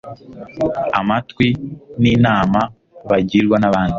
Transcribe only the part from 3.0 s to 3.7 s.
bagirwa